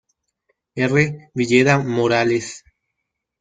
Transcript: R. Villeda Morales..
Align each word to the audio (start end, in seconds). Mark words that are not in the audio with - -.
R. 0.89 1.29
Villeda 1.35 1.77
Morales.. 1.83 2.63